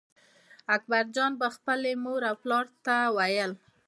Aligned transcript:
اکبرجان 0.75 1.31
به 1.39 1.47
خپل 1.55 1.81
مور 2.03 2.21
او 2.29 2.35
پلار 2.41 2.65
ته 2.85 2.95
ویل. 3.15 3.51